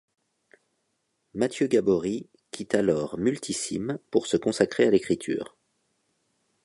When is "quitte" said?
2.49-2.73